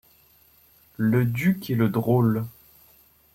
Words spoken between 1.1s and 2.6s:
duc et le drôle